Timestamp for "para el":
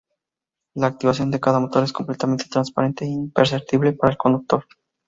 3.93-4.17